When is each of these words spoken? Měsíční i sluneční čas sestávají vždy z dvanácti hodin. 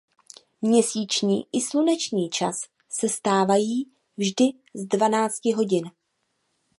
Měsíční 0.61 1.45
i 1.53 1.61
sluneční 1.61 2.29
čas 2.29 2.61
sestávají 2.89 3.91
vždy 4.17 4.45
z 4.73 4.85
dvanácti 4.85 5.53
hodin. 5.53 5.91